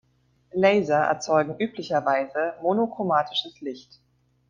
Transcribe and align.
Laser 0.55 0.97
erzeugen 1.03 1.59
üblicherweise 1.59 2.55
monochromatisches 2.63 3.61
Licht. 3.61 3.99